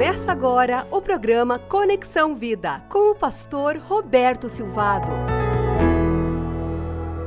Começa 0.00 0.32
agora 0.32 0.88
o 0.90 1.02
programa 1.02 1.58
Conexão 1.58 2.34
Vida 2.34 2.80
com 2.88 3.10
o 3.10 3.14
pastor 3.14 3.76
Roberto 3.76 4.48
Silvado. 4.48 5.10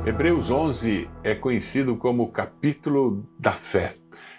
Hebreus 0.04 0.50
11 0.50 1.08
é 1.22 1.36
conhecido 1.36 1.94
como 1.94 2.24
o 2.24 2.32
capítulo 2.32 3.24
da 3.38 3.52
fé 3.52 3.94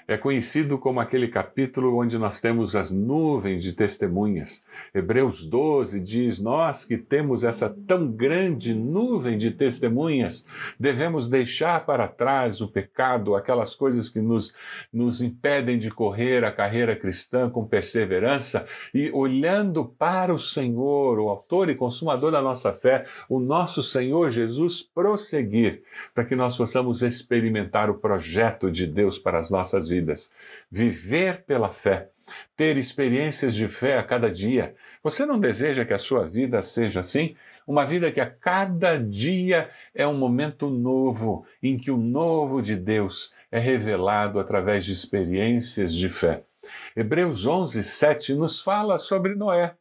é 0.08 0.18
conhecido 0.18 0.78
como 0.78 1.00
aquele 1.00 1.28
capítulo 1.28 1.98
onde 1.98 2.18
nós 2.18 2.40
temos 2.40 2.76
as 2.76 2.92
nuvens 2.92 3.64
de 3.64 3.74
testemunhas. 3.74 4.64
Hebreus 4.94 5.44
12 5.44 6.00
diz: 6.00 6.40
Nós 6.40 6.86
que 6.86 6.96
temos 6.98 7.44
essa 7.44 7.76
tão 7.88 8.12
grande 8.12 8.74
nuvem 8.74 9.36
de 9.36 9.50
testemunhas, 9.50 10.46
devemos 10.80 11.28
deixar 11.28 11.86
para 11.86 12.08
trás 12.08 12.62
o 12.62 12.68
pecado, 12.68 13.36
aquelas 13.36 13.74
coisas 13.74 14.08
que 14.08 14.20
nos, 14.20 14.54
nos 14.94 15.22
impedem 15.22 15.80
de 15.80 15.90
correr 15.90 16.44
a 16.44 16.52
carreira 16.52 16.96
cristã 16.96 17.50
com 17.50 17.66
perseverança 17.66 18.68
e 18.94 19.10
olhando 19.12 19.86
para 19.86 20.32
o 20.34 20.38
Senhor, 20.40 21.18
o 21.18 21.30
Autor 21.30 21.70
e 21.70 21.76
Consumador 21.76 22.32
da 22.32 22.44
nossa 22.44 22.72
fé, 22.72 23.06
o 23.28 23.40
nosso 23.40 23.82
Senhor 23.82 24.30
Jesus, 24.30 24.84
prosseguir, 24.84 25.82
para 26.14 26.26
que 26.26 26.36
nós 26.36 26.56
possamos 26.56 27.02
experimentar 27.02 27.90
o 27.90 27.96
projeto 27.96 28.70
de 28.70 28.86
Deus 28.86 29.18
para 29.18 29.40
as 29.40 29.50
nossas 29.50 29.88
vidas 29.88 29.95
vidas. 29.96 30.32
Viver 30.70 31.44
pela 31.46 31.70
fé, 31.70 32.10
ter 32.56 32.78
experiências 32.78 33.56
de 33.56 33.68
fé 33.68 33.98
a 33.98 34.04
cada 34.04 34.30
dia. 34.30 34.76
Você 35.04 35.26
não 35.26 35.40
deseja 35.40 35.86
que 35.86 35.94
a 35.94 35.98
sua 35.98 36.24
vida 36.24 36.62
seja 36.62 37.00
assim? 37.00 37.36
Uma 37.68 37.86
vida 37.86 38.12
que 38.12 38.22
a 38.22 38.30
cada 38.30 38.98
dia 38.98 39.70
é 39.94 40.06
um 40.08 40.18
momento 40.18 40.70
novo, 40.70 41.46
em 41.62 41.78
que 41.78 41.90
o 41.90 41.98
novo 41.98 42.62
de 42.62 42.76
Deus 42.76 43.34
é 43.52 43.60
revelado 43.60 44.40
através 44.40 44.86
de 44.86 44.92
experiências 44.92 45.94
de 45.94 46.10
fé. 46.10 46.44
Hebreus 46.96 47.46
11, 47.46 47.84
7 47.84 48.34
nos 48.34 48.60
fala 48.60 48.98
sobre 48.98 49.36
Noé 49.36 49.76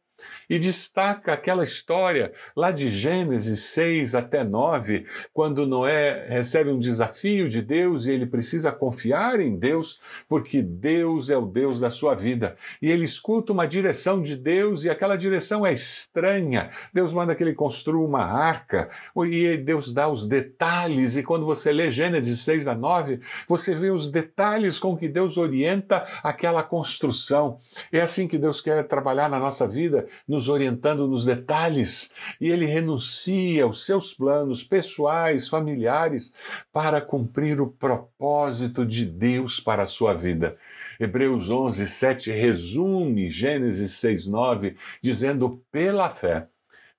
e 0.49 0.59
destaca 0.59 1.33
aquela 1.33 1.63
história 1.63 2.31
lá 2.55 2.71
de 2.71 2.89
Gênesis 2.89 3.59
6 3.61 4.15
até 4.15 4.43
9, 4.43 5.05
quando 5.33 5.65
Noé 5.65 6.25
recebe 6.27 6.69
um 6.69 6.79
desafio 6.79 7.49
de 7.49 7.61
Deus 7.61 8.05
e 8.05 8.11
ele 8.11 8.25
precisa 8.25 8.71
confiar 8.71 9.39
em 9.39 9.57
Deus, 9.57 9.99
porque 10.27 10.61
Deus 10.61 11.29
é 11.29 11.37
o 11.37 11.45
Deus 11.45 11.79
da 11.79 11.89
sua 11.89 12.15
vida. 12.15 12.55
E 12.81 12.91
ele 12.91 13.05
escuta 13.05 13.53
uma 13.53 13.67
direção 13.67 14.21
de 14.21 14.35
Deus 14.35 14.83
e 14.83 14.89
aquela 14.89 15.15
direção 15.15 15.65
é 15.65 15.73
estranha. 15.73 16.69
Deus 16.93 17.11
manda 17.11 17.35
que 17.35 17.43
ele 17.43 17.53
construa 17.53 18.07
uma 18.07 18.23
arca 18.23 18.89
e 19.17 19.57
Deus 19.57 19.91
dá 19.91 20.07
os 20.07 20.27
detalhes. 20.27 21.17
E 21.17 21.23
quando 21.23 21.45
você 21.45 21.71
lê 21.71 21.89
Gênesis 21.89 22.41
6 22.41 22.67
a 22.67 22.75
9, 22.75 23.19
você 23.47 23.73
vê 23.73 23.89
os 23.89 24.09
detalhes 24.09 24.79
com 24.79 24.95
que 24.95 25.07
Deus 25.07 25.37
orienta 25.37 26.05
aquela 26.23 26.63
construção. 26.63 27.57
É 27.91 28.01
assim 28.01 28.27
que 28.27 28.37
Deus 28.37 28.61
quer 28.61 28.83
trabalhar 28.87 29.29
na 29.29 29.39
nossa 29.39 29.67
vida 29.67 30.04
nos 30.27 30.49
orientando 30.49 31.07
nos 31.07 31.25
detalhes, 31.25 32.11
e 32.39 32.49
ele 32.49 32.65
renuncia 32.65 33.63
aos 33.63 33.85
seus 33.85 34.13
planos 34.13 34.63
pessoais, 34.63 35.47
familiares, 35.47 36.33
para 36.71 37.01
cumprir 37.01 37.59
o 37.61 37.67
propósito 37.67 38.85
de 38.85 39.05
Deus 39.05 39.59
para 39.59 39.83
a 39.83 39.87
sua 39.87 40.13
vida. 40.13 40.57
Hebreus 40.99 41.49
11, 41.49 41.85
7 41.85 42.31
resume 42.31 43.29
Gênesis 43.29 43.91
6, 43.93 44.27
9, 44.27 44.75
dizendo: 45.01 45.63
pela 45.71 46.09
fé. 46.09 46.47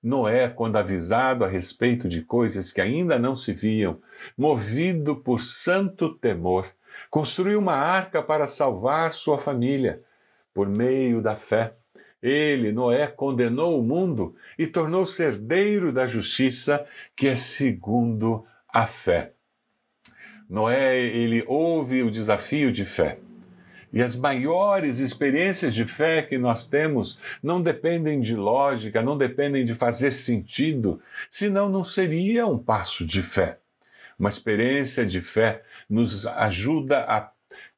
Noé, 0.01 0.47
quando 0.47 0.77
avisado 0.77 1.43
a 1.43 1.47
respeito 1.47 2.07
de 2.07 2.21
coisas 2.21 2.71
que 2.71 2.79
ainda 2.79 3.17
não 3.17 3.35
se 3.35 3.51
viam, 3.51 3.99
movido 4.37 5.15
por 5.15 5.41
santo 5.41 6.13
temor, 6.13 6.67
construiu 7.09 7.59
uma 7.59 7.73
arca 7.73 8.21
para 8.21 8.47
salvar 8.47 9.11
sua 9.11 9.37
família. 9.37 9.99
Por 10.53 10.69
meio 10.69 11.21
da 11.21 11.35
fé, 11.35 11.75
ele, 12.21 12.71
Noé, 12.71 13.07
condenou 13.07 13.79
o 13.79 13.83
mundo 13.83 14.35
e 14.57 14.65
tornou-se 14.65 15.21
herdeiro 15.21 15.91
da 15.91 16.07
justiça, 16.07 16.85
que 17.15 17.27
é 17.27 17.35
segundo 17.35 18.45
a 18.67 18.85
fé. 18.85 19.33
Noé, 20.49 20.97
ele 20.99 21.43
ouve 21.47 22.03
o 22.03 22.09
desafio 22.09 22.71
de 22.71 22.85
fé. 22.85 23.19
E 23.91 24.01
as 24.01 24.15
maiores 24.15 24.99
experiências 24.99 25.73
de 25.73 25.85
fé 25.85 26.21
que 26.21 26.37
nós 26.37 26.67
temos 26.67 27.17
não 27.41 27.61
dependem 27.61 28.19
de 28.19 28.35
lógica, 28.35 29.01
não 29.01 29.17
dependem 29.17 29.63
de 29.63 29.73
fazer 29.73 30.11
sentido, 30.11 31.01
senão 31.29 31.69
não 31.69 31.83
seria 31.83 32.45
um 32.45 32.57
passo 32.57 33.05
de 33.05 33.21
fé. 33.21 33.59
Uma 34.19 34.29
experiência 34.29 35.05
de 35.05 35.21
fé 35.21 35.63
nos 35.89 36.25
ajuda 36.25 36.99
a 36.99 37.21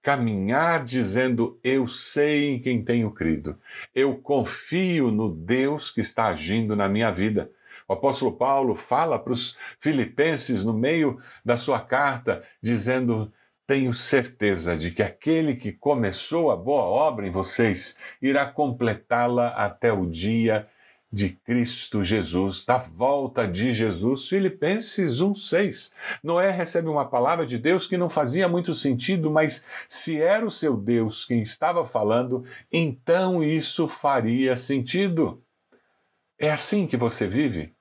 caminhar 0.02 0.84
dizendo: 0.84 1.60
Eu 1.64 1.88
sei 1.88 2.50
em 2.50 2.60
quem 2.60 2.84
tenho 2.84 3.12
crido, 3.12 3.58
eu 3.94 4.18
confio 4.18 5.12
no 5.12 5.30
Deus 5.30 5.92
que 5.92 6.02
está 6.02 6.28
agindo 6.28 6.76
na 6.76 6.88
minha 6.88 7.12
vida. 7.12 7.52
O 7.88 7.94
apóstolo 7.94 8.32
Paulo 8.34 8.76
fala 8.76 9.18
para 9.18 9.34
os 9.34 9.58
filipenses 9.80 10.64
no 10.64 10.74
meio 10.74 11.18
da 11.44 11.58
sua 11.58 11.80
carta, 11.80 12.44
dizendo: 12.62 13.32
Tenho 13.66 13.94
certeza 13.94 14.76
de 14.76 14.92
que 14.92 15.02
aquele 15.02 15.56
que 15.56 15.72
começou 15.72 16.52
a 16.52 16.56
boa 16.56 16.84
obra 16.84 17.28
em 17.28 17.32
vocês 17.32 17.98
irá 18.22 18.46
completá-la 18.46 19.50
até 19.50 19.92
o 19.92 20.06
dia 20.06 20.68
de 21.12 21.30
Cristo 21.30 22.04
Jesus, 22.04 22.64
da 22.64 22.78
volta 22.78 23.48
de 23.48 23.74
Jesus. 23.74 24.28
Filipenses 24.28 25.22
1:6. 25.22 25.92
Noé 26.24 26.52
recebe 26.52 26.88
uma 26.88 27.06
palavra 27.06 27.46
de 27.46 27.58
Deus 27.58 27.88
que 27.88 27.98
não 27.98 28.10
fazia 28.10 28.48
muito 28.48 28.74
sentido, 28.74 29.32
mas 29.32 29.66
se 29.88 30.22
era 30.22 30.46
o 30.46 30.52
seu 30.52 30.78
Deus 30.78 31.26
quem 31.26 31.42
estava 31.42 31.84
falando, 31.86 32.46
então 32.72 33.44
isso 33.44 33.88
faria 33.88 34.56
sentido. 34.56 35.44
É 36.38 36.52
assim 36.52 36.86
que 36.86 36.96
você 36.96 37.28
vive? 37.28 37.74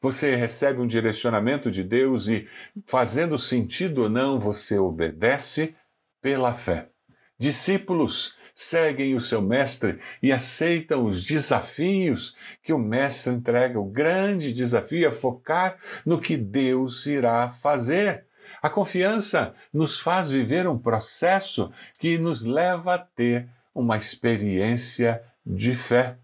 Você 0.00 0.36
recebe 0.36 0.80
um 0.82 0.86
direcionamento 0.86 1.70
de 1.70 1.82
Deus 1.82 2.28
e, 2.28 2.46
fazendo 2.86 3.38
sentido 3.38 4.02
ou 4.02 4.10
não, 4.10 4.38
você 4.38 4.78
obedece 4.78 5.74
pela 6.20 6.52
fé. 6.52 6.90
Discípulos 7.38 8.36
seguem 8.54 9.14
o 9.16 9.20
seu 9.20 9.42
mestre 9.42 9.98
e 10.22 10.32
aceitam 10.32 11.04
os 11.04 11.26
desafios 11.26 12.36
que 12.62 12.72
o 12.72 12.78
mestre 12.78 13.32
entrega. 13.32 13.80
O 13.80 13.90
grande 13.90 14.52
desafio 14.52 15.08
é 15.08 15.10
focar 15.10 15.76
no 16.06 16.20
que 16.20 16.36
Deus 16.36 17.06
irá 17.06 17.48
fazer. 17.48 18.24
A 18.62 18.70
confiança 18.70 19.52
nos 19.72 19.98
faz 19.98 20.30
viver 20.30 20.68
um 20.68 20.78
processo 20.78 21.72
que 21.98 22.16
nos 22.16 22.44
leva 22.44 22.94
a 22.94 22.98
ter 22.98 23.48
uma 23.74 23.96
experiência 23.96 25.20
de 25.44 25.74
fé. 25.74 26.16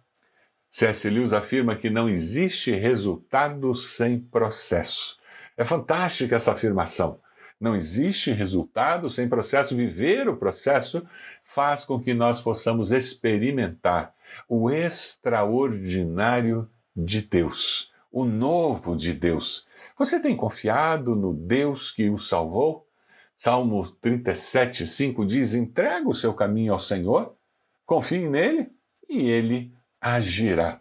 C.S. 0.68 1.10
Lewis 1.10 1.32
afirma 1.32 1.74
que 1.74 1.90
não 1.90 2.08
existe 2.08 2.70
resultado 2.70 3.74
sem 3.74 4.20
processo. 4.20 5.18
É 5.56 5.64
fantástica 5.64 6.36
essa 6.36 6.52
afirmação. 6.52 7.18
Não 7.60 7.76
existe 7.76 8.32
resultado 8.32 9.10
sem 9.10 9.28
processo. 9.28 9.76
Viver 9.76 10.26
o 10.28 10.36
processo 10.38 11.04
faz 11.44 11.84
com 11.84 12.00
que 12.00 12.14
nós 12.14 12.40
possamos 12.40 12.90
experimentar 12.90 14.14
o 14.48 14.70
extraordinário 14.70 16.66
de 16.96 17.20
Deus, 17.20 17.92
o 18.10 18.24
novo 18.24 18.96
de 18.96 19.12
Deus. 19.12 19.66
Você 19.98 20.18
tem 20.18 20.34
confiado 20.34 21.14
no 21.14 21.34
Deus 21.34 21.90
que 21.90 22.08
o 22.08 22.16
salvou? 22.16 22.88
Salmo 23.36 23.86
37, 23.86 24.86
5 24.86 25.26
diz: 25.26 25.52
entrega 25.52 26.08
o 26.08 26.14
seu 26.14 26.32
caminho 26.32 26.72
ao 26.72 26.78
Senhor, 26.78 27.36
confie 27.84 28.26
nele 28.26 28.70
e 29.06 29.28
ele 29.28 29.74
agirá. 30.00 30.80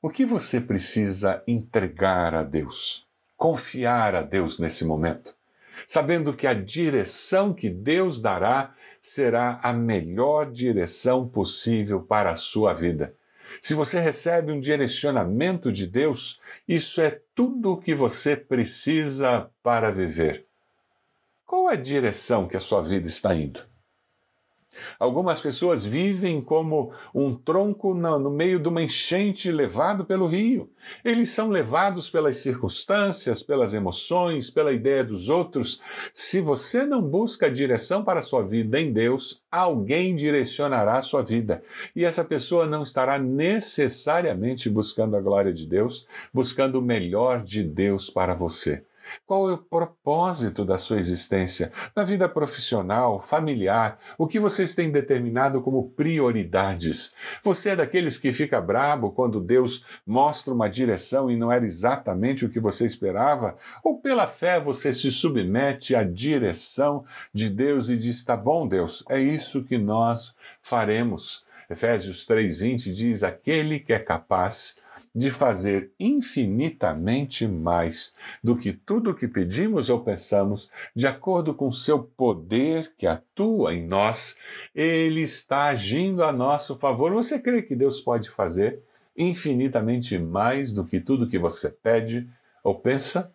O 0.00 0.08
que 0.08 0.24
você 0.24 0.60
precisa 0.60 1.42
entregar 1.48 2.32
a 2.32 2.44
Deus? 2.44 3.08
Confiar 3.36 4.14
a 4.14 4.22
Deus 4.22 4.58
nesse 4.58 4.84
momento 4.84 5.39
sabendo 5.86 6.34
que 6.34 6.46
a 6.46 6.54
direção 6.54 7.52
que 7.52 7.70
Deus 7.70 8.20
dará 8.20 8.74
será 9.00 9.60
a 9.62 9.72
melhor 9.72 10.50
direção 10.50 11.28
possível 11.28 12.02
para 12.02 12.30
a 12.30 12.36
sua 12.36 12.72
vida. 12.72 13.14
Se 13.60 13.74
você 13.74 13.98
recebe 13.98 14.52
um 14.52 14.60
direcionamento 14.60 15.72
de 15.72 15.86
Deus, 15.86 16.40
isso 16.68 17.00
é 17.00 17.20
tudo 17.34 17.72
o 17.72 17.76
que 17.76 17.94
você 17.94 18.36
precisa 18.36 19.50
para 19.62 19.90
viver. 19.90 20.46
Qual 21.44 21.68
é 21.70 21.72
a 21.72 21.76
direção 21.76 22.46
que 22.46 22.56
a 22.56 22.60
sua 22.60 22.80
vida 22.80 23.08
está 23.08 23.34
indo? 23.34 23.69
Algumas 24.98 25.40
pessoas 25.40 25.84
vivem 25.84 26.40
como 26.40 26.92
um 27.14 27.34
tronco 27.34 27.92
no, 27.94 28.30
meio 28.30 28.58
de 28.58 28.68
uma 28.68 28.82
enchente 28.82 29.50
levado 29.50 30.04
pelo 30.04 30.26
rio. 30.26 30.70
Eles 31.04 31.30
são 31.30 31.48
levados 31.48 32.08
pelas 32.08 32.36
circunstâncias, 32.38 33.42
pelas 33.42 33.74
emoções, 33.74 34.48
pela 34.48 34.72
ideia 34.72 35.02
dos 35.02 35.28
outros. 35.28 35.80
Se 36.12 36.40
você 36.40 36.84
não 36.86 37.02
busca 37.02 37.50
direção 37.50 38.04
para 38.04 38.20
a 38.20 38.22
sua 38.22 38.46
vida 38.46 38.80
em 38.80 38.92
Deus, 38.92 39.42
alguém 39.50 40.14
direcionará 40.14 40.98
a 40.98 41.02
sua 41.02 41.22
vida. 41.22 41.62
E 41.94 42.04
essa 42.04 42.24
pessoa 42.24 42.66
não 42.66 42.82
estará 42.82 43.18
necessariamente 43.18 44.70
buscando 44.70 45.16
a 45.16 45.20
glória 45.20 45.52
de 45.52 45.66
Deus, 45.66 46.06
buscando 46.32 46.78
o 46.78 46.82
melhor 46.82 47.42
de 47.42 47.64
Deus 47.64 48.08
para 48.08 48.34
você. 48.34 48.84
Qual 49.26 49.48
é 49.48 49.52
o 49.52 49.58
propósito 49.58 50.64
da 50.64 50.78
sua 50.78 50.98
existência? 50.98 51.70
Na 51.94 52.04
vida 52.04 52.28
profissional, 52.28 53.20
familiar, 53.20 53.98
o 54.18 54.26
que 54.26 54.38
vocês 54.38 54.74
têm 54.74 54.90
determinado 54.90 55.60
como 55.62 55.90
prioridades? 55.90 57.14
Você 57.42 57.70
é 57.70 57.76
daqueles 57.76 58.18
que 58.18 58.32
fica 58.32 58.60
brabo 58.60 59.10
quando 59.10 59.40
Deus 59.40 59.84
mostra 60.06 60.52
uma 60.52 60.68
direção 60.68 61.30
e 61.30 61.36
não 61.36 61.50
era 61.50 61.64
exatamente 61.64 62.44
o 62.44 62.50
que 62.50 62.60
você 62.60 62.84
esperava? 62.84 63.56
Ou 63.82 63.98
pela 63.98 64.26
fé 64.26 64.60
você 64.60 64.92
se 64.92 65.10
submete 65.10 65.94
à 65.94 66.02
direção 66.02 67.04
de 67.32 67.48
Deus 67.48 67.88
e 67.88 67.96
diz: 67.96 68.24
tá 68.24 68.36
bom, 68.36 68.66
Deus, 68.66 69.04
é 69.08 69.20
isso 69.20 69.64
que 69.64 69.78
nós 69.78 70.34
faremos? 70.60 71.44
Efésios 71.70 72.26
3,20 72.26 72.92
diz: 72.92 73.22
aquele 73.22 73.78
que 73.78 73.92
é 73.92 73.98
capaz 74.00 74.80
de 75.14 75.30
fazer 75.30 75.92
infinitamente 76.00 77.46
mais 77.46 78.14
do 78.42 78.56
que 78.56 78.72
tudo 78.72 79.10
o 79.10 79.14
que 79.14 79.28
pedimos 79.28 79.88
ou 79.88 80.02
pensamos, 80.02 80.68
de 80.94 81.06
acordo 81.06 81.54
com 81.54 81.70
seu 81.70 82.02
poder 82.02 82.92
que 82.98 83.06
atua 83.06 83.72
em 83.72 83.86
nós, 83.86 84.36
ele 84.74 85.22
está 85.22 85.66
agindo 85.66 86.24
a 86.24 86.32
nosso 86.32 86.76
favor. 86.76 87.12
Você 87.12 87.38
crê 87.38 87.62
que 87.62 87.76
Deus 87.76 88.00
pode 88.00 88.28
fazer 88.28 88.82
infinitamente 89.16 90.18
mais 90.18 90.72
do 90.72 90.84
que 90.84 91.00
tudo 91.00 91.28
que 91.28 91.38
você 91.38 91.70
pede 91.70 92.28
ou 92.64 92.74
pensa? 92.74 93.32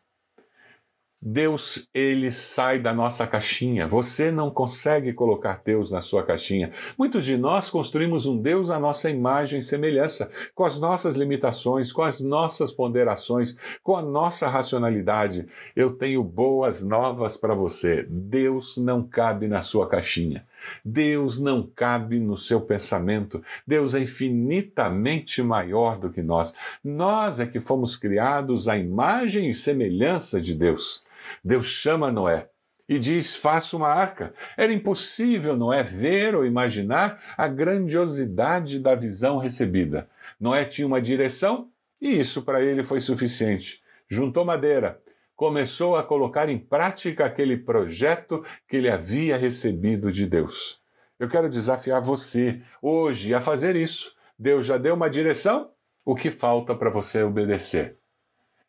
Deus, 1.21 1.89
ele 1.94 2.29
sai 2.29 2.77
da 2.77 2.94
nossa 2.94 3.25
caixinha. 3.25 3.88
Você 3.88 4.31
não 4.31 4.51
consegue 4.51 5.12
colocar 5.12 5.62
Deus 5.65 5.89
na 5.89 6.00
sua 6.00 6.23
caixinha. 6.23 6.71
Muitos 6.97 7.25
de 7.25 7.35
nós 7.35 7.69
construímos 7.69 8.25
um 8.25 8.39
Deus 8.39 8.69
à 8.69 8.79
nossa 8.79 9.09
imagem 9.09 9.59
e 9.59 9.63
semelhança, 9.63 10.29
com 10.53 10.63
as 10.63 10.79
nossas 10.79 11.15
limitações, 11.15 11.91
com 11.91 12.03
as 12.03 12.21
nossas 12.21 12.71
ponderações, 12.71 13.56
com 13.81 13.95
a 13.95 14.01
nossa 14.01 14.47
racionalidade. 14.47 15.47
Eu 15.75 15.94
tenho 15.94 16.23
boas 16.23 16.83
novas 16.83 17.38
para 17.38 17.56
você. 17.56 18.06
Deus 18.07 18.77
não 18.77 19.01
cabe 19.01 19.47
na 19.47 19.61
sua 19.61 19.88
caixinha. 19.88 20.45
Deus 20.84 21.40
não 21.40 21.63
cabe 21.63 22.19
no 22.19 22.38
seu 22.38 22.62
pensamento. 22.62 23.44
Deus 23.66 23.96
é 23.96 24.00
infinitamente 24.00 25.42
maior 25.42 25.98
do 25.98 26.10
que 26.10 26.22
nós. 26.22 26.54
Nós 26.84 27.40
é 27.40 27.46
que 27.46 27.60
fomos 27.60 27.96
criados 27.96 28.68
à 28.68 28.78
imagem 28.78 29.50
e 29.50 29.54
semelhança 29.54 30.40
de 30.40 30.56
Deus. 30.56 31.04
Deus 31.44 31.66
chama 31.66 32.12
Noé 32.12 32.50
e 32.88 33.00
diz: 33.00 33.36
Faça 33.36 33.75
uma 33.75 33.90
arca. 33.90 34.34
Era 34.56 34.72
impossível 34.72 35.56
Noé 35.56 35.84
ver 35.84 36.36
ou 36.36 36.46
imaginar 36.46 37.22
a 37.38 37.48
grandiosidade 37.48 38.80
da 38.80 38.96
visão 38.96 39.38
recebida. 39.38 40.07
Noé 40.40 40.66
tinha 40.66 40.88
uma 40.88 41.02
direção 41.02 41.69
e 42.02 42.19
isso 42.19 42.42
para 42.44 42.62
ele 42.62 42.84
foi 42.84 43.00
suficiente. 43.00 43.84
Juntou 44.07 44.46
madeira, 44.46 45.02
começou 45.35 45.95
a 45.95 46.03
colocar 46.03 46.49
em 46.49 46.57
prática 46.57 47.25
aquele 47.25 47.57
projeto 47.57 48.43
que 48.67 48.77
ele 48.77 48.89
havia 48.89 49.37
recebido 49.37 50.11
de 50.11 50.25
Deus. 50.25 50.81
Eu 51.19 51.27
quero 51.27 51.49
desafiar 51.49 52.01
você 52.01 52.61
hoje 52.81 53.33
a 53.33 53.39
fazer 53.39 53.75
isso. 53.75 54.15
Deus 54.37 54.65
já 54.65 54.77
deu 54.77 54.95
uma 54.95 55.09
direção? 55.09 55.71
O 56.05 56.15
que 56.15 56.29
falta 56.29 56.75
para 56.75 56.89
você 56.89 57.23
obedecer? 57.23 57.97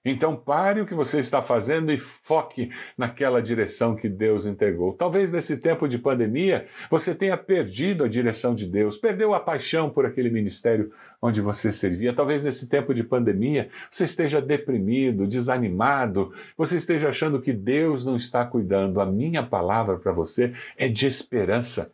Então 0.09 0.37
pare 0.37 0.81
o 0.81 0.87
que 0.87 0.95
você 0.95 1.19
está 1.19 1.43
fazendo 1.43 1.93
e 1.93 1.99
foque 1.99 2.71
naquela 2.97 3.43
direção 3.43 3.97
que 3.97 4.09
Deus 4.09 4.47
entregou. 4.47 4.93
Talvez 4.93 5.33
nesse 5.33 5.57
tempo 5.57 5.89
de 5.89 5.99
pandemia 5.99 6.67
você 6.89 7.13
tenha 7.13 7.37
perdido 7.37 8.05
a 8.05 8.09
direção 8.09 8.55
de 8.55 8.69
Deus, 8.69 8.97
perdeu 8.97 9.35
a 9.35 9.41
paixão 9.41 9.91
por 9.91 10.07
aquele 10.07 10.31
ministério 10.31 10.93
onde 11.21 11.41
você 11.41 11.73
servia. 11.73 12.15
Talvez 12.15 12.45
nesse 12.45 12.69
tempo 12.69 12.95
de 12.95 13.03
pandemia 13.03 13.69
você 13.91 14.05
esteja 14.05 14.41
deprimido, 14.41 15.27
desanimado, 15.27 16.33
você 16.57 16.77
esteja 16.77 17.09
achando 17.09 17.41
que 17.41 17.53
Deus 17.53 18.05
não 18.05 18.15
está 18.15 18.45
cuidando. 18.45 19.01
A 19.01 19.07
minha 19.07 19.43
palavra 19.43 19.99
para 19.99 20.13
você 20.13 20.53
é 20.77 20.89
de 20.89 21.05
esperança. 21.05 21.93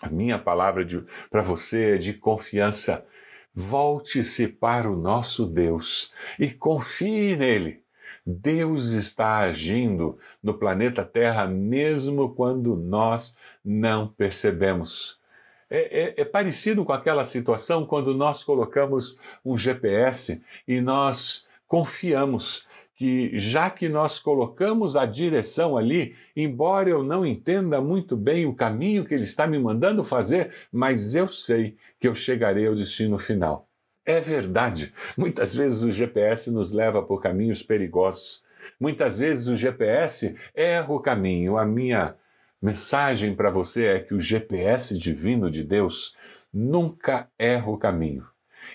A 0.00 0.08
minha 0.08 0.38
palavra 0.38 0.86
para 1.30 1.42
você 1.42 1.96
é 1.96 1.98
de 1.98 2.14
confiança. 2.14 3.04
Volte-se 3.54 4.48
para 4.48 4.90
o 4.90 4.96
nosso 4.96 5.46
Deus 5.46 6.12
e 6.38 6.50
confie 6.50 7.36
nele. 7.36 7.82
Deus 8.24 8.92
está 8.92 9.38
agindo 9.38 10.18
no 10.42 10.54
planeta 10.54 11.04
Terra 11.04 11.46
mesmo 11.46 12.34
quando 12.34 12.76
nós 12.76 13.36
não 13.64 14.06
percebemos. 14.08 15.20
É, 15.68 16.00
é, 16.00 16.20
é, 16.20 16.24
parecido 16.24 16.84
com 16.84 16.92
aquela 16.92 17.24
situação 17.24 17.84
quando 17.86 18.14
nós 18.14 18.44
colocamos 18.44 19.18
um 19.44 19.56
GPS 19.56 20.42
e 20.68 20.80
nós 20.80 21.46
confiamos 21.66 22.66
que 23.02 23.36
já 23.36 23.68
que 23.68 23.88
nós 23.88 24.20
colocamos 24.20 24.94
a 24.94 25.04
direção 25.04 25.76
ali, 25.76 26.14
embora 26.36 26.88
eu 26.88 27.02
não 27.02 27.26
entenda 27.26 27.80
muito 27.80 28.16
bem 28.16 28.46
o 28.46 28.54
caminho 28.54 29.04
que 29.04 29.12
ele 29.12 29.24
está 29.24 29.44
me 29.44 29.58
mandando 29.58 30.04
fazer, 30.04 30.52
mas 30.70 31.12
eu 31.16 31.26
sei 31.26 31.76
que 31.98 32.06
eu 32.06 32.14
chegarei 32.14 32.64
ao 32.64 32.76
destino 32.76 33.18
final. 33.18 33.68
É 34.06 34.20
verdade. 34.20 34.94
Muitas 35.18 35.52
vezes 35.52 35.82
o 35.82 35.90
GPS 35.90 36.48
nos 36.48 36.70
leva 36.70 37.02
por 37.02 37.20
caminhos 37.20 37.60
perigosos. 37.60 38.40
Muitas 38.78 39.18
vezes 39.18 39.48
o 39.48 39.56
GPS 39.56 40.36
erra 40.54 40.92
o 40.92 41.00
caminho. 41.00 41.58
A 41.58 41.66
minha 41.66 42.14
mensagem 42.62 43.34
para 43.34 43.50
você 43.50 43.86
é 43.86 43.98
que 43.98 44.14
o 44.14 44.20
GPS 44.20 44.96
divino 44.96 45.50
de 45.50 45.64
Deus 45.64 46.16
nunca 46.54 47.28
erra 47.36 47.68
o 47.68 47.76
caminho. 47.78 48.31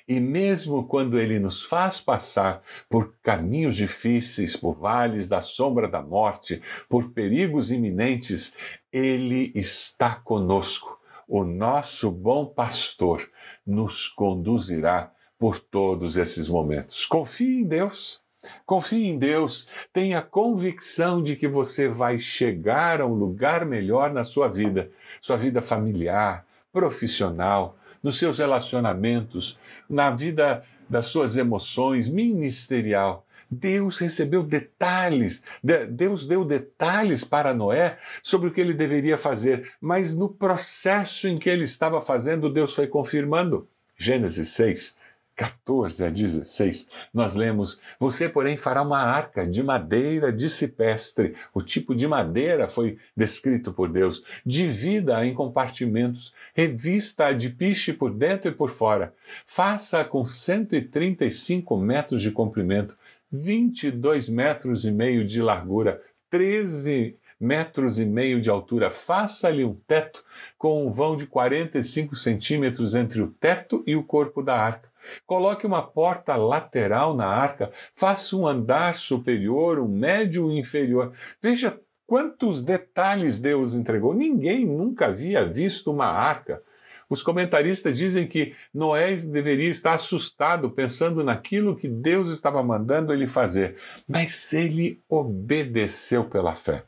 E 0.07 0.19
mesmo 0.19 0.87
quando 0.87 1.19
ele 1.19 1.39
nos 1.39 1.63
faz 1.63 1.99
passar 1.99 2.61
por 2.89 3.13
caminhos 3.21 3.75
difíceis, 3.75 4.55
por 4.55 4.79
vales 4.79 5.29
da 5.29 5.41
sombra 5.41 5.87
da 5.87 6.01
morte, 6.01 6.61
por 6.89 7.11
perigos 7.11 7.71
iminentes, 7.71 8.53
ele 8.91 9.51
está 9.55 10.15
conosco. 10.15 10.99
O 11.27 11.43
nosso 11.43 12.09
bom 12.09 12.45
pastor 12.45 13.29
nos 13.65 14.07
conduzirá 14.07 15.11
por 15.37 15.59
todos 15.59 16.17
esses 16.17 16.47
momentos. 16.47 17.05
Confie 17.05 17.61
em 17.61 17.65
Deus. 17.65 18.25
Confie 18.65 19.07
em 19.07 19.17
Deus, 19.17 19.67
tenha 19.91 20.21
convicção 20.21 21.21
de 21.23 21.35
que 21.35 21.47
você 21.47 21.89
vai 21.89 22.19
chegar 22.19 23.01
a 23.01 23.05
um 23.05 23.13
lugar 23.13 23.65
melhor 23.65 24.13
na 24.13 24.23
sua 24.23 24.47
vida, 24.47 24.91
sua 25.19 25.35
vida 25.35 25.61
familiar, 25.61 26.45
profissional, 26.71 27.77
nos 28.01 28.17
seus 28.17 28.39
relacionamentos, 28.39 29.57
na 29.89 30.09
vida 30.09 30.63
das 30.89 31.05
suas 31.05 31.35
emoções, 31.35 32.07
ministerial. 32.07 33.25
Deus 33.49 33.97
recebeu 33.97 34.43
detalhes, 34.43 35.41
Deus 35.89 36.27
deu 36.27 36.43
detalhes 36.43 37.23
para 37.23 37.53
Noé 37.53 37.97
sobre 38.21 38.49
o 38.49 38.51
que 38.51 38.59
ele 38.59 38.73
deveria 38.73 39.17
fazer, 39.17 39.71
mas 39.79 40.13
no 40.13 40.27
processo 40.29 41.27
em 41.27 41.37
que 41.37 41.49
ele 41.49 41.63
estava 41.63 42.01
fazendo, 42.01 42.51
Deus 42.51 42.73
foi 42.73 42.87
confirmando. 42.87 43.67
Gênesis 43.97 44.49
6, 44.49 44.97
14 45.37 46.03
a 46.03 46.09
16, 46.09 46.89
nós 47.13 47.35
lemos: 47.35 47.79
Você, 47.99 48.27
porém, 48.27 48.57
fará 48.57 48.81
uma 48.81 48.97
arca 48.97 49.45
de 49.45 49.61
madeira 49.61 50.33
de 50.33 50.49
cipestre. 50.49 51.35
O 51.53 51.61
tipo 51.61 51.93
de 51.93 52.07
madeira 52.07 52.67
foi 52.67 52.97
descrito 53.15 53.71
por 53.71 53.87
Deus. 53.87 54.23
Divida-a 54.43 55.23
em 55.23 55.35
compartimentos, 55.35 56.33
revista-a 56.55 57.33
de 57.33 57.51
piche 57.51 57.93
por 57.93 58.11
dentro 58.11 58.49
e 58.49 58.53
por 58.53 58.71
fora. 58.71 59.13
Faça-a 59.45 60.03
com 60.03 60.25
135 60.25 61.77
metros 61.77 62.21
de 62.23 62.31
comprimento, 62.31 62.97
22 63.31 64.29
metros 64.29 64.85
e 64.85 64.91
meio 64.91 65.23
de 65.23 65.39
largura, 65.39 66.01
13 66.31 67.15
metros 67.39 67.99
e 67.99 68.05
meio 68.05 68.41
de 68.41 68.49
altura. 68.49 68.89
Faça-lhe 68.89 69.63
um 69.63 69.75
teto 69.87 70.23
com 70.57 70.87
um 70.87 70.91
vão 70.91 71.15
de 71.15 71.27
45 71.27 72.15
centímetros 72.15 72.95
entre 72.95 73.21
o 73.21 73.27
teto 73.27 73.83
e 73.85 73.95
o 73.95 74.03
corpo 74.03 74.41
da 74.41 74.55
arca 74.55 74.87
Coloque 75.25 75.65
uma 75.65 75.81
porta 75.81 76.35
lateral 76.35 77.15
na 77.15 77.27
arca, 77.27 77.71
faça 77.93 78.35
um 78.35 78.45
andar 78.45 78.95
superior, 78.95 79.79
um 79.79 79.87
médio 79.87 80.51
inferior. 80.51 81.13
Veja 81.41 81.79
quantos 82.05 82.61
detalhes 82.61 83.39
Deus 83.39 83.73
entregou. 83.73 84.13
Ninguém 84.13 84.65
nunca 84.65 85.07
havia 85.07 85.45
visto 85.45 85.91
uma 85.91 86.07
arca. 86.07 86.61
Os 87.09 87.21
comentaristas 87.21 87.97
dizem 87.97 88.27
que 88.27 88.53
Noé 88.73 89.15
deveria 89.15 89.69
estar 89.69 89.93
assustado 89.93 90.69
pensando 90.69 91.23
naquilo 91.23 91.75
que 91.75 91.87
Deus 91.87 92.29
estava 92.29 92.61
mandando 92.61 93.13
ele 93.13 93.27
fazer, 93.27 93.77
mas 94.07 94.51
ele 94.53 95.01
obedeceu 95.07 96.25
pela 96.25 96.53
fé. 96.53 96.83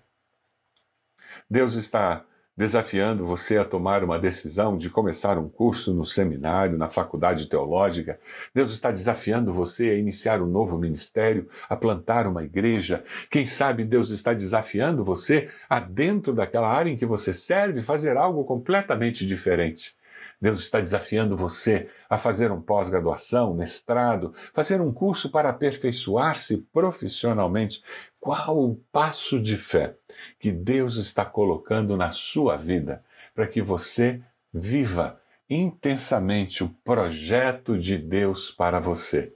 Deus 1.50 1.74
está 1.76 2.26
desafiando 2.60 3.26
você 3.26 3.58
a 3.58 3.64
tomar 3.64 4.04
uma 4.04 4.20
decisão 4.20 4.76
de 4.76 4.90
começar 4.90 5.38
um 5.38 5.48
curso 5.48 5.94
no 5.94 6.06
seminário, 6.06 6.78
na 6.78 6.90
faculdade 6.90 7.46
teológica. 7.46 8.20
Deus 8.54 8.72
está 8.72 8.92
desafiando 8.92 9.54
você 9.54 9.92
a 9.92 9.96
iniciar 9.96 10.42
um 10.42 10.46
novo 10.46 10.78
ministério, 10.78 11.48
a 11.70 11.78
plantar 11.78 12.28
uma 12.28 12.44
igreja. 12.44 13.02
Quem 13.30 13.46
sabe 13.46 13.86
Deus 13.86 14.10
está 14.10 14.34
desafiando 14.34 15.06
você 15.06 15.48
a, 15.70 15.80
dentro 15.80 16.34
daquela 16.34 16.68
área 16.68 16.90
em 16.92 16.98
que 16.98 17.06
você 17.06 17.32
serve, 17.32 17.82
fazer 17.82 18.18
algo 18.18 18.44
completamente 18.44 19.26
diferente. 19.26 19.98
Deus 20.42 20.60
está 20.60 20.80
desafiando 20.80 21.36
você 21.36 21.88
a 22.10 22.18
fazer 22.18 22.50
um 22.50 22.62
pós-graduação, 22.62 23.54
mestrado, 23.54 24.34
fazer 24.54 24.80
um 24.80 24.92
curso 24.92 25.30
para 25.30 25.50
aperfeiçoar-se 25.50 26.66
profissionalmente. 26.72 27.84
Qual 28.20 28.60
o 28.60 28.76
passo 28.92 29.40
de 29.40 29.58
fé 29.58 29.96
que 30.38 30.52
Deus 30.52 30.98
está 30.98 31.24
colocando 31.24 31.96
na 31.96 32.12
sua 32.12 32.58
vida 32.58 33.04
para 33.34 33.48
que 33.48 33.62
você 33.62 34.22
viva 34.54 35.22
intensamente 35.50 36.64
o 36.64 36.70
projeto 36.84 37.78
de 37.78 37.98
Deus 37.98 38.52
para 38.52 38.80
você. 38.80 39.34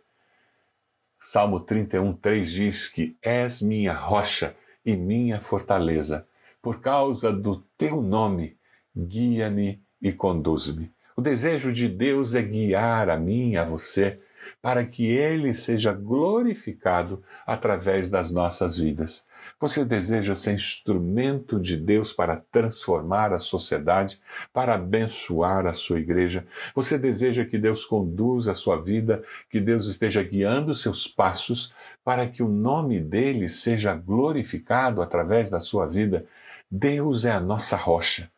Salmo 1.20 1.60
31, 1.60 2.14
3 2.14 2.52
diz 2.52 2.90
que 2.90 3.18
és 3.22 3.62
minha 3.62 3.94
rocha 3.94 4.56
e 4.86 4.96
minha 4.96 5.40
fortaleza. 5.40 6.28
Por 6.62 6.82
causa 6.82 7.32
do 7.32 7.58
teu 7.78 8.02
nome, 8.02 8.58
guia-me 8.96 9.82
e 10.02 10.12
conduz-me. 10.12 10.92
O 11.16 11.22
desejo 11.22 11.72
de 11.72 11.88
Deus 11.88 12.36
é 12.36 12.42
guiar 12.42 13.10
a 13.10 13.18
mim 13.18 13.56
a 13.56 13.64
você 13.64 14.20
para 14.62 14.86
que 14.86 15.08
Ele 15.08 15.54
seja 15.54 15.94
glorificado 15.94 17.24
através 17.46 18.10
das 18.10 18.32
nossas 18.32 18.78
vidas. 18.78 19.26
Você 19.60 19.84
deseja 19.86 20.34
ser 20.34 20.54
instrumento 20.54 21.60
de 21.60 21.78
Deus 21.78 22.14
para 22.14 22.44
transformar 22.52 23.34
a 23.34 23.40
sociedade, 23.40 24.20
para 24.52 24.76
abençoar 24.76 25.66
a 25.66 25.74
sua 25.74 26.00
igreja? 26.00 26.46
Você 26.74 26.98
deseja 26.98 27.46
que 27.46 27.58
Deus 27.58 27.86
conduza 27.86 28.52
a 28.52 28.56
sua 28.56 28.82
vida, 28.82 29.22
que 29.50 29.60
Deus 29.60 29.86
esteja 29.86 30.24
guiando 30.24 30.74
seus 30.74 31.08
passos 31.08 31.74
para 32.04 32.28
que 32.28 32.42
o 32.42 32.48
nome 32.48 33.00
dele 33.00 33.48
seja 33.48 33.94
glorificado 33.94 35.02
através 35.02 35.50
da 35.50 35.60
sua 35.60 35.86
vida? 35.86 36.26
Deus 36.70 37.26
é 37.26 37.32
a 37.32 37.40
nossa 37.40 37.76
rocha. 37.76 38.33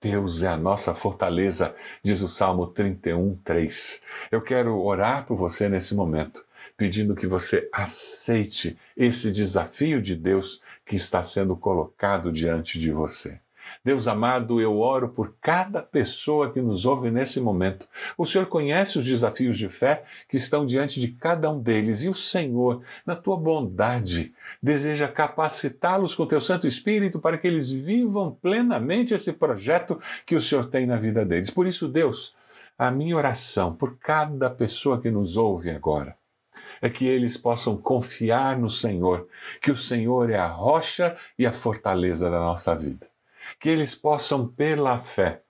Deus 0.00 0.42
é 0.42 0.48
a 0.48 0.56
nossa 0.56 0.94
fortaleza, 0.94 1.74
diz 2.02 2.22
o 2.22 2.28
Salmo 2.28 2.66
31, 2.66 3.36
3. 3.44 4.02
Eu 4.32 4.40
quero 4.40 4.80
orar 4.80 5.26
por 5.26 5.36
você 5.36 5.68
nesse 5.68 5.94
momento, 5.94 6.42
pedindo 6.74 7.14
que 7.14 7.26
você 7.26 7.68
aceite 7.70 8.78
esse 8.96 9.30
desafio 9.30 10.00
de 10.00 10.16
Deus 10.16 10.62
que 10.86 10.96
está 10.96 11.22
sendo 11.22 11.54
colocado 11.54 12.32
diante 12.32 12.78
de 12.78 12.90
você. 12.90 13.38
Deus 13.84 14.06
amado, 14.06 14.60
eu 14.60 14.78
oro 14.78 15.08
por 15.08 15.34
cada 15.40 15.82
pessoa 15.82 16.50
que 16.50 16.60
nos 16.60 16.84
ouve 16.84 17.10
nesse 17.10 17.40
momento. 17.40 17.88
O 18.16 18.26
Senhor 18.26 18.46
conhece 18.46 18.98
os 18.98 19.04
desafios 19.04 19.56
de 19.56 19.68
fé 19.68 20.04
que 20.28 20.36
estão 20.36 20.66
diante 20.66 21.00
de 21.00 21.08
cada 21.08 21.50
um 21.50 21.60
deles 21.60 22.02
e 22.02 22.08
o 22.08 22.14
Senhor, 22.14 22.82
na 23.06 23.16
tua 23.16 23.36
bondade, 23.36 24.34
deseja 24.62 25.08
capacitá-los 25.08 26.14
com 26.14 26.26
teu 26.26 26.40
Santo 26.40 26.66
Espírito 26.66 27.18
para 27.18 27.38
que 27.38 27.46
eles 27.46 27.70
vivam 27.70 28.32
plenamente 28.32 29.14
esse 29.14 29.32
projeto 29.32 29.98
que 30.26 30.36
o 30.36 30.40
Senhor 30.40 30.66
tem 30.66 30.86
na 30.86 30.96
vida 30.96 31.24
deles. 31.24 31.50
Por 31.50 31.66
isso, 31.66 31.88
Deus, 31.88 32.34
a 32.78 32.90
minha 32.90 33.16
oração 33.16 33.74
por 33.74 33.96
cada 33.98 34.50
pessoa 34.50 35.00
que 35.00 35.10
nos 35.10 35.36
ouve 35.36 35.70
agora 35.70 36.16
é 36.82 36.88
que 36.88 37.06
eles 37.06 37.36
possam 37.36 37.76
confiar 37.76 38.58
no 38.58 38.70
Senhor, 38.70 39.28
que 39.60 39.70
o 39.70 39.76
Senhor 39.76 40.30
é 40.30 40.38
a 40.38 40.46
rocha 40.46 41.14
e 41.38 41.46
a 41.46 41.52
fortaleza 41.52 42.30
da 42.30 42.40
nossa 42.40 42.74
vida 42.74 43.10
que 43.58 43.68
eles 43.68 43.94
possam, 43.94 44.46
pela 44.46 44.98
fé, 44.98 45.42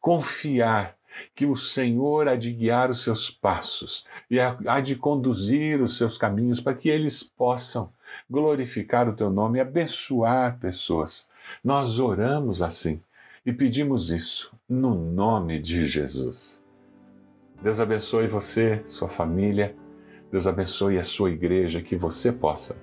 confiar 0.00 0.96
que 1.34 1.46
o 1.46 1.56
Senhor 1.56 2.28
há 2.28 2.36
de 2.36 2.52
guiar 2.52 2.90
os 2.90 3.02
seus 3.02 3.30
passos 3.30 4.06
e 4.30 4.40
há 4.40 4.80
de 4.80 4.96
conduzir 4.96 5.82
os 5.82 5.98
seus 5.98 6.16
caminhos 6.16 6.60
para 6.60 6.74
que 6.74 6.88
eles 6.88 7.22
possam 7.22 7.92
glorificar 8.28 9.08
o 9.08 9.14
teu 9.14 9.30
nome 9.30 9.58
e 9.58 9.60
abençoar 9.60 10.58
pessoas. 10.58 11.28
Nós 11.62 11.98
oramos 11.98 12.62
assim 12.62 13.02
e 13.44 13.52
pedimos 13.52 14.10
isso 14.10 14.54
no 14.68 14.94
nome 14.94 15.58
de 15.58 15.86
Jesus. 15.86 16.64
Deus 17.62 17.78
abençoe 17.78 18.26
você, 18.26 18.82
sua 18.86 19.08
família, 19.08 19.76
Deus 20.30 20.46
abençoe 20.46 20.98
a 20.98 21.04
sua 21.04 21.30
igreja, 21.30 21.82
que 21.82 21.94
você 21.94 22.32
possa 22.32 22.76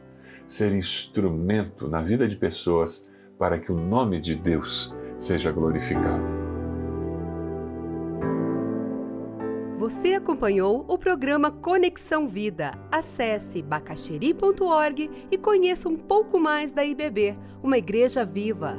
ser 0.48 0.74
instrumento 0.74 1.88
na 1.88 2.02
vida 2.02 2.28
de 2.28 2.36
pessoas 2.36 3.09
para 3.40 3.58
que 3.58 3.72
o 3.72 3.76
nome 3.76 4.20
de 4.20 4.36
Deus 4.36 4.94
seja 5.18 5.50
glorificado. 5.50 6.26
Você 9.76 10.14
acompanhou 10.14 10.84
o 10.90 10.98
programa 10.98 11.50
Conexão 11.50 12.28
Vida. 12.28 12.72
Acesse 12.92 13.62
bacacheri.org 13.62 15.10
e 15.32 15.38
conheça 15.38 15.88
um 15.88 15.96
pouco 15.96 16.38
mais 16.38 16.74
da 16.74 16.84
IBB, 16.84 17.38
uma 17.64 17.78
igreja 17.78 18.26
viva. 18.26 18.76